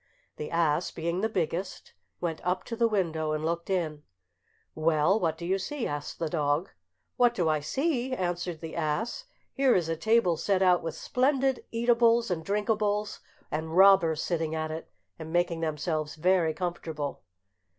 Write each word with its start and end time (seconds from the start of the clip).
The 0.37 0.49
ass, 0.49 0.89
being 0.89 1.21
the 1.21 1.29
biggest, 1.29 1.93
went 2.19 2.43
up 2.43 2.63
to 2.63 2.75
the 2.75 2.87
window, 2.87 3.33
and 3.33 3.45
looked 3.45 3.69
in. 3.69 4.01
"Well, 4.73 5.19
what 5.19 5.37
do 5.37 5.45
you 5.45 5.59
see?" 5.59 5.85
asked 5.85 6.17
the 6.17 6.27
dog. 6.27 6.71
"What 7.17 7.35
do 7.35 7.47
I 7.49 7.59
see?" 7.59 8.11
answered 8.11 8.61
the 8.61 8.75
ass; 8.75 9.25
"here 9.53 9.75
is 9.75 9.89
a 9.89 9.95
table 9.95 10.37
set 10.37 10.63
out 10.63 10.81
with 10.81 10.95
splendid 10.95 11.65
eatables 11.69 12.31
and 12.31 12.43
drinkables, 12.43 13.19
and 13.51 13.77
robbers 13.77 14.23
sitting 14.23 14.55
at 14.55 14.71
it 14.71 14.89
and 15.19 15.31
making 15.31 15.59
themselves 15.59 16.15
very 16.15 16.55
comfortable." 16.55 17.21